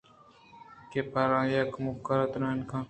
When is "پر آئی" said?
1.11-1.55